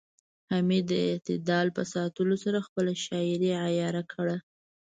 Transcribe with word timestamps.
حمید 0.51 0.85
د 0.91 0.93
اعتدال 1.09 1.67
په 1.77 1.83
ساتلو 1.93 2.35
سره 2.43 2.65
خپله 2.67 2.93
شاعرۍ 3.05 3.51
عیاره 3.65 4.03
کړه 4.13 4.37